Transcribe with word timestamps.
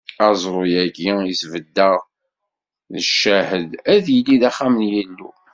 Aẓru-agi 0.27 1.11
i 1.31 1.35
sbeddeɣ 1.41 1.95
d 2.93 2.95
ccahed, 3.09 3.69
ad 3.93 4.05
yili 4.13 4.35
d 4.41 4.43
axxam 4.49 4.75
n 4.79 4.83
Yillu. 4.91 5.31